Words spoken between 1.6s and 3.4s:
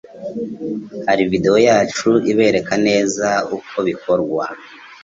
yacu ibereka neza